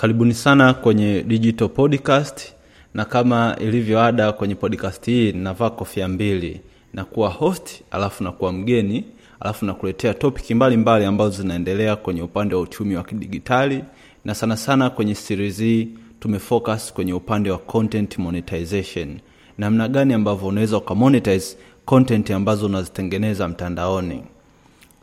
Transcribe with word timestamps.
Karibuni 0.00 0.34
sana 0.34 0.74
kwenye 0.74 1.22
Digital 1.22 1.68
Podcast, 1.68 2.52
na 2.94 3.04
kama 3.04 3.56
ilivyo 3.60 4.00
ada 4.02 4.32
kwenye 4.32 4.54
podcast 4.54 5.06
hii 5.06 5.32
navaa 5.32 5.70
kofia 5.70 6.08
mbili, 6.08 6.60
nakuwa 6.94 7.28
host 7.28 7.82
alafu 7.90 8.24
nakuwa 8.24 8.52
mgeni 8.52 9.04
alafu 9.40 9.64
nakuletea 9.64 10.14
topic 10.14 10.50
mbalimbali 10.50 11.04
ambazo 11.04 11.42
zinaendelea 11.42 11.96
kwenye 11.96 12.22
upande 12.22 12.54
wa 12.54 12.60
uchumi 12.60 12.96
wa 12.96 13.04
kidigitali, 13.04 13.84
na 14.24 14.34
sana 14.34 14.56
sana 14.56 14.90
kwenye 14.90 15.14
series 15.14 15.58
hii 15.58 15.88
tumefocus 16.20 16.92
kwenye 16.92 17.12
upande 17.12 17.50
wa 17.50 17.58
content 17.58 18.18
monetization, 18.18 19.18
namna 19.58 19.88
gani 19.88 20.14
ambavyo 20.14 20.48
unaweza 20.48 20.76
ukamonetize 20.76 21.56
content 21.84 22.30
ambazo 22.30 22.66
unazitengeneza 22.66 23.48
mtandaoni. 23.48 24.22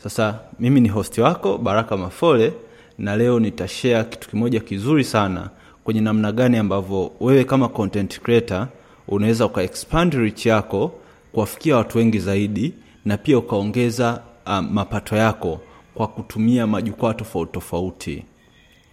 Sasa 0.04 0.39
mimi 0.59 0.82
ni 0.82 0.89
host 0.89 1.18
wako 1.18 1.57
Baraka 1.57 1.98
Mafole 1.98 2.54
na 2.98 3.16
leo 3.16 3.39
nitashare 3.39 4.04
kitu 4.04 4.30
kimoja 4.30 4.59
kizuri 4.59 5.04
sana 5.04 5.49
kwenye 5.84 6.02
namna 6.02 6.31
gani 6.31 6.58
ambavyo 6.58 7.12
wewe 7.20 7.44
kama 7.44 7.67
content 7.67 8.20
creator 8.21 8.67
unaweza 9.08 9.45
ukaexpand 9.45 10.13
reach 10.13 10.45
yako 10.45 10.91
kuwafikia 11.31 11.76
watu 11.77 11.98
wengi 11.98 12.20
zaidi 12.20 12.73
na 13.05 13.18
pia 13.18 13.38
ukaongeza 13.38 14.21
um, 14.48 14.70
mapato 14.71 15.16
yako 15.16 15.59
kwa 15.95 16.07
kutumia 16.07 16.68
majukwaa 16.68 17.13
tofauti 17.13 17.52
tofauti. 17.52 18.23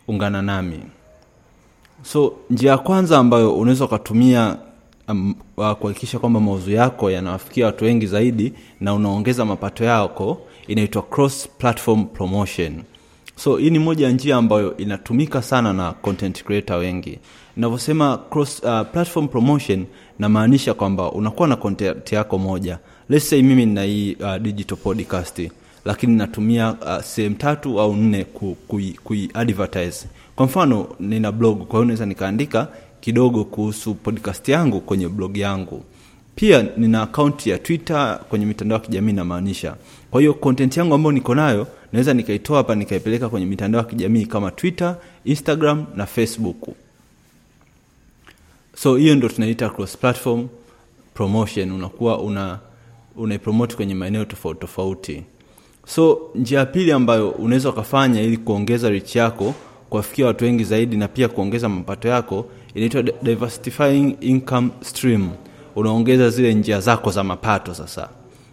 Ungana 0.09 0.42
nami. 0.42 0.80
So 2.02 2.33
njia 2.50 2.70
ya 2.70 2.78
kwanza 2.78 3.19
ambayo 3.19 3.55
unaweza 3.55 3.84
ukatumia 3.84 4.56
um, 5.09 5.34
kuhakikisha 5.56 6.19
kwamba 6.19 6.41
mauzo 6.41 6.70
yako 6.70 7.11
yanawafikia 7.11 7.66
watu 7.66 7.84
wengi 7.84 8.06
zaidi 8.06 8.52
na 8.80 8.95
unaongeza 8.95 9.45
mapato 9.45 9.84
yako 9.84 10.41
inaitwa 10.69 11.02
cross 11.02 11.48
platform 11.59 12.05
promotion. 12.05 12.83
So 13.37 13.56
hii 13.56 13.70
ni 13.70 13.79
moja 13.79 14.06
ya 14.06 14.12
njia 14.12 14.37
ambayo 14.37 14.77
inatumika 14.77 15.42
sana 15.42 15.73
na 15.73 15.92
content 15.92 16.45
creator 16.45 16.77
wengi. 16.79 17.19
navyosema 17.56 18.19
cross 18.31 18.62
uh, 18.62 18.81
platform 18.92 19.28
promotion 19.28 19.86
namaanisha 20.19 20.75
kwamba 20.75 21.12
unakuwa 21.12 21.48
na 21.48 21.56
content 21.56 22.12
yako 22.12 22.39
moja. 22.39 22.78
Let's 23.08 23.28
say 23.28 23.42
mimi 23.42 23.67
nina 23.67 23.83
hii 23.83 24.14
uh, 24.20 24.36
digital 24.36 24.78
podcast 24.78 25.50
lakini 25.84 26.17
natumia 26.17 26.73
uh, 26.73 27.00
sehemu 27.03 27.34
tatu 27.34 27.81
au 27.81 27.97
nne 27.97 28.25
kuiadvertise 29.05 30.06
kui, 30.06 30.08
kui. 30.08 30.34
Kwa 30.36 30.47
mfano 30.47 30.86
nina 31.01 31.33
blog, 31.33 31.58
kwa 31.58 31.78
hiyo 31.78 31.84
naweza 31.84 32.06
nikaandika 32.06 32.69
kidogo 33.01 33.45
kuhusu 33.45 33.95
podcast 33.95 34.48
yangu 34.48 34.80
kwenye 34.80 35.08
blog 35.08 35.36
yangu. 35.36 35.83
Pia 36.34 36.62
nina 36.77 37.02
akaunti 37.02 37.50
ya 37.50 37.58
Twitter 37.58 38.20
kwenye 38.28 38.46
mitandao 38.46 38.78
ya 38.78 38.84
kijamii 38.84 39.12
namaanisha. 39.12 39.77
Kwa 40.10 40.20
hiyo 40.20 40.34
content 40.34 40.77
yangu 40.77 40.94
ambayo 40.94 41.12
niko 41.12 41.34
nayo 41.34 41.66
naweza 41.92 42.14
nikaitoa 42.14 42.56
hapa 42.56 42.74
nikaipeleka 42.74 43.28
kwenye 43.28 43.46
mitandao 43.46 43.80
ya 43.80 43.86
kijamii 43.88 44.27
kama 44.27 44.50
Twitter, 44.50 44.96
Instagram 45.24 45.84
na 45.96 46.06
Facebook. 46.06 46.68
So 48.77 48.96
hiyo 48.96 49.14
ndo 49.14 49.28
tunaita 49.28 49.68
cross 49.70 49.96
platform 49.96 50.48
promotion, 51.14 51.72
unakuwa 51.72 52.18
una 52.18 52.58
unaipromote 53.16 53.77
kwenye 53.77 53.94
maeneo 53.94 54.24
tofauti 54.24 54.60
tofauti. 54.60 55.22
So 55.86 56.20
njia 56.34 56.58
ya 56.58 56.66
pili 56.66 56.92
ambayo 56.92 57.30
unaweza 57.30 57.68
ukafanya 57.70 58.20
ili 58.22 58.36
kuongeza 58.36 58.90
reach 58.90 59.16
yako 59.16 59.55
kuwafikia 59.90 60.27
watu 60.27 60.44
wengi 60.44 60.64
zaidi 60.64 60.96
na 60.96 61.08
pia 61.08 61.28
kuongeza 61.28 61.68
mapato 61.68 62.08
yako 62.08 62.46
inaitwa 62.74 63.02
diversifying 63.02 64.16
income 64.20 64.68
stream. 64.80 65.30
Unaongeza 65.77 66.30
zile 66.30 66.55
njia 66.55 66.80
zako 66.80 67.11
za 67.11 67.25
mapato 67.25 67.75
sasa. 67.75 68.08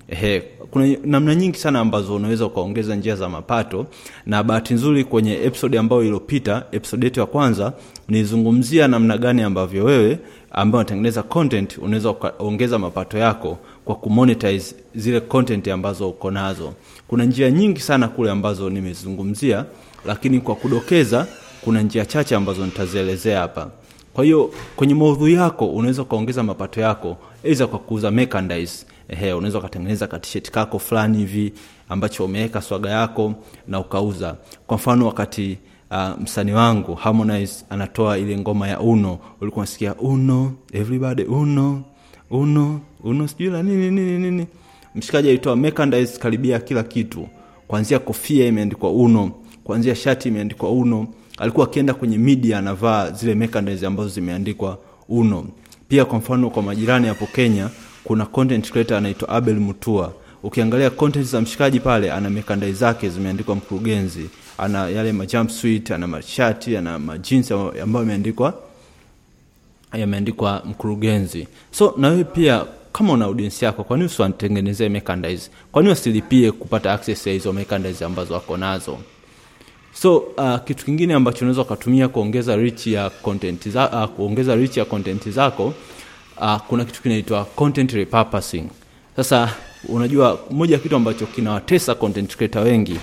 Ehe, 0.10 0.42
kuna 0.72 0.96
namna 1.06 1.36
nyingi 1.36 1.58
sana 1.58 1.80
ambazo 1.80 2.16
unaweza 2.16 2.46
ukaongeza 2.46 2.96
njia 2.96 3.16
za 3.16 3.30
mapato, 3.30 3.86
na 4.26 4.44
bahati 4.44 4.74
nzuri 4.74 5.04
kwenye 5.04 5.34
episode 5.34 5.80
ambayo 5.80 6.02
iliyopita, 6.02 6.64
episode 6.72 7.06
yetu 7.08 7.20
ya 7.20 7.26
kwanza, 7.26 7.74
nilizungumzia 8.08 8.88
namna 8.88 9.18
gani 9.18 9.42
ambavyo 9.42 9.84
wewe 9.86 10.20
ambayo 10.52 10.80
unatengeneza 10.80 11.24
content 11.24 11.78
unaweza 11.78 12.10
ukaongeza 12.10 12.80
mapato 12.80 13.18
yako 13.18 13.58
kwa 13.86 13.96
kumonetize 13.96 14.76
zile 14.96 15.20
content 15.20 15.68
ambazo 15.68 16.10
uko 16.10 16.32
nazo. 16.32 16.74
Kuna 17.08 17.24
njia 17.26 17.52
nyingi 17.52 17.80
sana 17.80 18.08
kule 18.08 18.32
ambazo 18.32 18.70
nimezungumzia, 18.70 19.66
lakini 20.06 20.40
kwa 20.40 20.56
kudokeza, 20.56 21.28
kuna 21.64 21.82
njia 21.82 22.06
chache 22.06 22.36
ambazo 22.36 22.66
nitazielezea 22.66 23.40
hapa. 23.40 23.70
Kwa 24.14 24.24
hiyo 24.24 24.52
kwenye 24.76 24.94
maudhui 24.96 25.34
yako 25.34 25.68
unaweza 25.68 26.02
ukaongeza 26.02 26.44
mapato 26.44 26.82
yako 26.82 27.18
aidha 27.46 27.68
kwa 27.68 27.80
kuuza 27.80 28.12
unaweza 29.38 29.60
ukatengeneza 29.60 30.08
katisheti 30.08 30.52
kako 30.52 30.80
fulani 30.80 31.18
hivi 31.18 31.54
ambacho 31.90 32.26
umeweka 32.26 32.62
swaga 32.62 32.90
yako 32.90 33.34
na 33.68 33.80
ukauza. 33.80 34.36
Kwa 34.68 34.78
mfano 34.78 35.06
wakati 35.06 35.58
uh, 35.92 36.22
msanii 36.22 36.52
wangu 36.52 36.96
Harmonize 36.96 37.66
anatoa 37.70 38.18
ile 38.18 38.38
ngoma 38.38 38.68
ya 38.68 38.80
Uno, 38.80 39.20
ulikuwa 39.42 39.64
nasikia 39.66 39.96
Uno, 39.96 40.52
everybody 40.74 41.24
Uno, 41.24 41.82
Uno, 42.32 42.80
Uno 43.04 43.28
sijui 43.28 43.50
la 43.50 43.64
nini 43.64 43.92
nini 43.92 44.18
nini. 44.18 44.48
Mshikaji 44.96 45.30
alitoa 45.30 45.56
merchandise 45.56 46.20
karibia 46.20 46.60
kila 46.60 46.84
kitu. 46.84 47.28
Kuanzia 47.68 48.00
kofia 48.00 48.48
imeandikwa 48.48 48.92
Uno, 48.92 49.32
kuanzia 49.64 49.96
shati 49.96 50.28
imeandikwa 50.28 50.72
Uno. 50.72 51.08
Alikuwa 51.42 51.66
akienda 51.68 51.94
kwenye 51.94 52.18
media 52.18 52.58
anavaa 52.58 53.12
zile 53.12 53.36
merchandise 53.36 53.86
ambazo 53.86 54.10
zimeandikwa 54.10 54.78
Uno. 55.10 55.46
Pia 55.88 56.06
kwa 56.06 56.18
mfano 56.20 56.50
kwa 56.50 56.64
majirani 56.64 57.08
hapo 57.08 57.26
Kenya 57.28 57.70
kuna 58.04 58.26
content 58.26 58.72
creator 58.72 58.98
anaitwa 58.98 59.30
Abel 59.30 59.56
Mutua. 59.56 60.14
Ukiangalia 60.44 60.90
content 60.90 61.26
za 61.28 61.42
mshikaji 61.42 61.80
pale, 61.80 62.12
ana 62.12 62.30
merchandise 62.30 62.74
zake 62.74 63.10
zimeandikwa 63.10 63.56
mkurugenzi, 63.56 64.30
ana 64.58 64.90
yale 64.90 65.12
ma 65.12 65.26
ana 65.96 66.08
mashati, 66.08 66.78
ana 66.78 67.00
majinsi 67.00 67.54
ambayo 67.54 68.06
yameandikwa 68.06 68.54
yameandikwa 69.94 70.62
mkurugenzi. 70.66 71.48
So 71.72 71.94
na 71.98 72.10
wewe 72.10 72.24
pia 72.24 72.66
kama 72.94 73.14
una 73.14 73.26
audience 73.26 73.66
yako, 73.66 73.84
kwa 73.84 73.98
usiwatengenezee 73.98 74.90
merchandise? 74.90 75.52
Kwa 75.72 75.84
wasilipie 75.84 76.52
kupata 76.52 76.94
access 76.94 77.28
ya 77.28 77.34
hizo 77.34 77.54
merchandise 77.54 78.06
ambazo 78.06 78.34
wako 78.34 78.58
nazo? 78.58 78.98
So 79.94 80.18
uh, 80.18 80.58
kitu 80.66 80.86
kingine 80.86 81.14
ambacho 81.14 81.40
unaweza 81.46 81.62
ukatumia 81.62 82.08
kuongeza 82.08 82.56
reach 82.56 82.88
ya 82.88 83.10
content 83.10 83.70
za, 83.70 83.90
uh, 83.90 84.06
kuongeza 84.16 84.56
reach 84.56 84.78
ya 84.78 84.86
content 84.86 85.30
zako 85.30 85.74
uh, 86.42 86.58
kuna 86.58 86.86
kitu 86.86 87.02
kinaitwa 87.02 87.46
content 87.46 87.92
repurposing. 87.92 88.64
Sasa 89.16 89.54
unajua 89.90 90.40
moja 90.52 90.76
ya 90.76 90.82
kitu 90.82 90.96
ambacho 90.96 91.26
kinawatesa 91.26 91.96
content 91.96 92.36
creator 92.36 92.64
wengi 92.64 92.98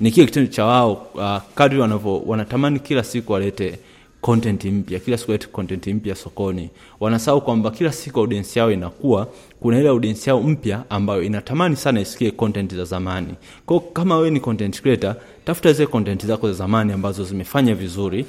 ni 0.00 0.10
kile 0.10 0.26
kitendo 0.26 0.50
cha 0.52 0.64
wao 0.64 0.92
uh, 1.14 1.36
kadri 1.54 1.80
wanavyo 1.80 2.18
wanatamani 2.26 2.78
kila 2.80 3.04
siku 3.04 3.32
walete 3.32 3.78
content 4.24 4.64
mpya, 4.64 4.98
kila 5.00 5.18
siku 5.18 5.30
walete 5.30 5.46
content 5.52 5.86
mpya 5.86 6.14
sokoni. 6.14 6.70
Wanasahau 7.00 7.40
kwamba 7.40 7.70
kila 7.70 7.92
siku 7.92 8.20
audience 8.20 8.58
yao 8.58 8.72
inakuwa, 8.72 9.28
kuna 9.60 9.78
ile 9.80 9.88
audience 9.88 10.30
yao 10.30 10.42
mpya 10.42 10.84
ambayo 10.90 11.22
inatamani 11.22 11.76
sana 11.76 12.00
isikie 12.00 12.30
content 12.30 12.74
za 12.74 12.84
zamani. 12.84 13.34
Kwa 13.66 13.80
kama 13.80 14.16
wewe 14.16 14.30
ni 14.30 14.40
content 14.40 14.82
creator, 14.82 15.16
tafuta 15.44 15.72
zile 15.72 15.86
content 15.86 16.26
zako 16.26 16.46
za 16.48 16.54
zamani 16.54 16.92
ambazo 16.92 17.24
zimefanya 17.24 17.74
vizuri, 17.74 18.26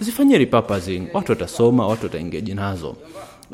zifanyie 0.00 0.38
repurposing. 0.38 1.02
Watu 1.12 1.32
watasoma, 1.32 1.86
watu 1.86 2.02
wataengage 2.02 2.54
nazo 2.54 2.96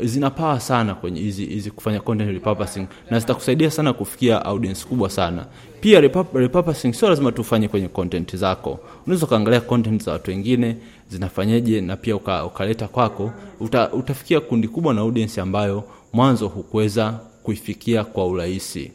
zinapaa 0.03 0.61
sana 0.61 0.95
kwenye 0.95 1.21
hizi 1.21 1.47
hizi 1.47 1.71
kufanya 1.71 2.01
content 2.01 2.31
repurposing 2.31 2.87
na 3.11 3.19
zitakusaidia 3.21 3.71
sana 3.71 3.93
kufikia 3.93 4.45
audience 4.45 4.87
kubwa 4.87 5.11
sana. 5.11 5.47
Pia 5.81 6.01
repurposing 6.35 6.93
sio 6.93 7.09
lazima 7.09 7.33
tufanye 7.33 7.69
kwenye 7.69 7.89
content 7.89 8.37
zako, 8.37 8.79
unaweza 9.07 9.27
ukaangalia 9.27 9.61
content 9.61 10.03
za 10.05 10.13
watu 10.13 10.31
wengine 10.31 10.77
zinafanyaje, 11.11 11.81
na 11.81 11.97
pia 11.97 12.17
uka, 12.17 12.45
ukaleta 12.45 12.89
kwako, 12.89 13.33
uta, 13.61 13.93
utafikia 13.93 14.41
kundi 14.41 14.69
kubwa 14.69 14.95
na 14.95 15.01
audience 15.01 15.41
ambayo 15.41 15.85
mwanzo 16.13 16.49
hukuweza 16.49 17.21
kuifikia 17.43 18.05
kwa 18.05 18.27
urahisi. 18.27 18.93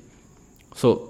So 0.76 1.02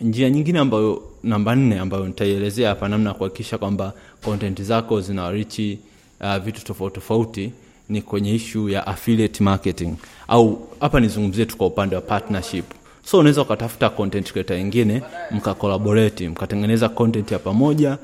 njia 0.00 0.30
nyingine 0.30 0.58
ambayo 0.58 1.02
namba 1.22 1.54
nne 1.56 1.78
ambayo 1.78 2.06
nitaielezea 2.06 2.68
hapa, 2.68 2.88
namna 2.88 3.10
ya 3.10 3.14
kuhakikisha 3.14 3.58
kwamba 3.58 3.92
content 4.24 4.62
zako 4.62 5.00
zinawarichi 5.00 5.78
uh, 6.20 6.36
vitu 6.36 6.64
tofauti 6.64 6.94
tofauti 6.94 7.52
ni 7.90 8.02
kwenye 8.02 8.34
ishu 8.34 8.68
ya 8.68 8.86
affiliate 8.86 9.44
marketing 9.44 9.94
au 10.28 10.68
hapa 10.80 11.00
nizungumzie 11.00 11.46
tu 11.46 11.56
kwa 11.56 11.66
upande 11.66 11.96
wa 11.96 12.02
partnership. 12.02 12.64
So 13.04 13.18
unaweza 13.18 13.42
ukatafuta 13.42 13.90
content 13.90 14.32
creator 14.32 14.56
wengine 14.56 15.02
mkakolaborate, 15.30 16.28
mkatengeneza 16.28 16.88
content 16.88 17.32
ya 17.32 17.38
pamoja 17.38 17.98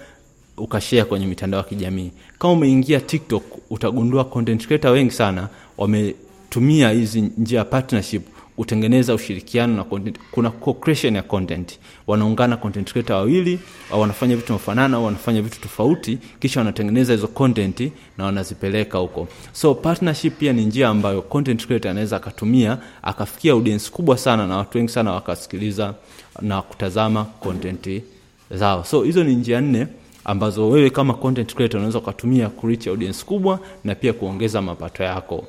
ukashare 0.56 1.04
kwenye 1.04 1.26
mitandao 1.26 1.60
ya 1.60 1.66
kijamii. 1.66 2.10
Kama 2.38 2.52
umeingia 2.52 3.00
TikTok 3.00 3.42
utagundua 3.70 4.24
content 4.24 4.66
creator 4.66 4.90
wengi 4.90 5.10
sana 5.12 5.48
wametumia 5.78 6.90
hizi 6.90 7.20
njia 7.38 7.58
ya 7.58 7.64
partnership 7.64 8.22
kutengeneza 8.56 9.14
ushirikiano 9.14 9.76
na 9.76 9.84
content. 9.84 10.16
Kuna 10.30 10.50
co-creation 10.50 11.14
ya 11.16 11.22
content, 11.22 11.78
wanaungana 12.06 12.56
content 12.56 12.92
creator 12.92 13.16
wawili 13.16 13.58
au 13.92 14.00
wanafanya 14.00 14.36
vitu 14.36 14.52
mafanana 14.52 14.96
au 14.96 15.04
wanafanya 15.04 15.42
vitu 15.42 15.60
tofauti, 15.60 16.18
kisha 16.40 16.60
wanatengeneza 16.60 17.12
hizo 17.12 17.28
content 17.28 17.92
na 18.18 18.24
wanazipeleka 18.24 18.98
huko. 18.98 19.28
So 19.52 19.74
partnership 19.74 20.38
pia 20.38 20.52
ni 20.52 20.64
njia 20.64 20.88
ambayo 20.88 21.22
content 21.22 21.66
creator 21.66 21.90
anaweza 21.90 22.16
akatumia 22.16 22.78
akafikia 23.02 23.52
audience 23.52 23.90
kubwa 23.90 24.18
sana 24.18 24.46
na 24.46 24.56
watu 24.56 24.78
wengi 24.78 24.92
sana 24.92 25.12
wakasikiliza 25.12 25.94
na 26.42 26.62
kutazama 26.62 27.24
content 27.24 28.02
zao. 28.50 28.84
So 28.84 29.02
hizo 29.02 29.24
ni 29.24 29.34
njia 29.34 29.60
nne 29.60 29.86
ambazo 30.24 30.68
wewe 30.68 30.90
kama 30.90 31.14
content 31.14 31.54
creator 31.54 31.78
unaweza 31.78 31.98
ukatumia 31.98 32.48
kureach 32.48 32.86
audience 32.86 33.24
kubwa 33.24 33.60
na 33.84 33.94
pia 33.94 34.12
kuongeza 34.12 34.62
mapato 34.62 35.02
yako 35.02 35.44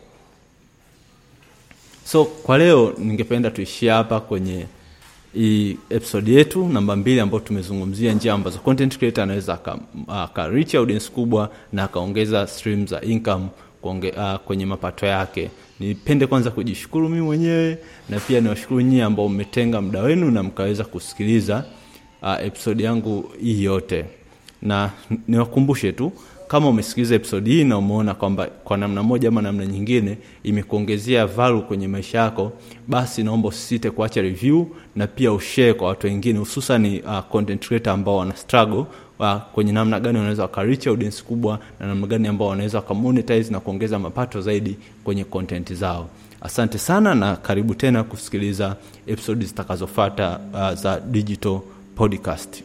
so 2.11 2.25
kwa 2.25 2.57
leo 2.57 2.93
ningependa 2.97 3.51
tuishie 3.51 3.89
hapa 3.91 4.19
kwenye 4.19 4.65
hii 5.33 5.77
episode 5.89 6.31
yetu 6.31 6.67
namba 6.67 6.95
mbili 6.95 7.19
ambayo 7.19 7.39
tumezungumzia 7.39 8.13
njia 8.13 8.33
ambazo 8.33 8.59
content 8.59 8.97
creator 8.97 9.23
anaweza 9.23 9.53
aka, 9.53 9.77
aka 10.07 10.43
audience 10.77 11.09
kubwa 11.11 11.51
na 11.73 11.83
akaongeza 11.83 12.47
stream 12.47 12.87
za 12.87 13.01
income 13.01 13.47
kuonge, 13.81 14.11
uh, 14.11 14.35
kwenye 14.35 14.65
mapato 14.65 15.05
yake. 15.05 15.49
Nipende 15.79 16.27
kwanza 16.27 16.51
kujishukuru 16.51 17.09
mimi 17.09 17.21
mwenyewe 17.21 17.77
na 18.09 18.19
pia 18.19 18.41
niwashukuru 18.41 18.81
nyie 18.81 19.03
ambao 19.03 19.29
mmetenga 19.29 19.81
muda 19.81 20.01
wenu 20.01 20.31
na 20.31 20.43
mkaweza 20.43 20.83
kusikiliza 20.83 21.63
uh, 22.21 22.45
episode 22.45 22.83
yangu 22.83 23.31
hii 23.41 23.63
yote. 23.63 24.05
Na 24.61 24.91
niwakumbushe 25.27 25.91
tu 25.91 26.11
kama 26.47 26.69
umesikiliza 26.69 27.15
episodi 27.15 27.49
hii 27.51 27.63
na 27.63 27.77
umeona 27.77 28.13
kwamba 28.13 28.45
kwa 28.45 28.77
namna 28.77 29.03
moja 29.03 29.27
ama 29.29 29.41
namna 29.41 29.65
nyingine 29.65 30.17
imekuongezea 30.43 31.25
value 31.25 31.61
kwenye 31.61 31.87
maisha 31.87 32.17
yako 32.17 32.51
basi 32.87 33.23
naomba 33.23 33.47
usisite 33.49 33.91
kuacha 33.91 34.21
review 34.21 34.65
na 34.95 35.07
pia 35.07 35.31
ushare 35.33 35.73
kwa 35.73 35.87
watu 35.87 36.07
wengine 36.07 36.39
hususan 36.39 36.99
uh, 37.05 37.19
content 37.19 37.67
creator 37.67 37.93
ambao 37.93 38.17
wana 38.17 38.35
struggle 38.35 38.85
uh, 39.19 39.35
kwenye 39.53 39.71
namna 39.71 39.99
gani 39.99 40.17
wanaweza 40.17 40.41
wakarich 40.41 40.87
audience 40.87 41.23
kubwa 41.23 41.59
na 41.79 41.87
namna 41.87 42.07
gani 42.07 42.27
ambao 42.27 42.47
wanaweza 42.47 42.77
wakamonetize 42.77 43.51
na 43.51 43.59
kuongeza 43.59 43.99
mapato 43.99 44.41
zaidi 44.41 44.77
kwenye 45.03 45.23
content 45.23 45.73
zao. 45.73 46.09
Asante 46.41 46.77
sana 46.77 47.15
na 47.15 47.35
karibu 47.35 47.75
tena 47.75 48.03
kusikiliza 48.03 48.75
episodi 49.07 49.45
zitakazofata 49.45 50.39
uh, 50.53 50.73
za 50.73 50.99
digital 50.99 51.59
podcast 51.95 52.63